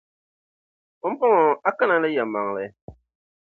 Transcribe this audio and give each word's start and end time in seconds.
Pumpɔŋɔ 0.99 1.45
a 1.67 1.69
kana 1.77 1.95
ni 2.01 2.09
yεlimaŋli 2.15 2.65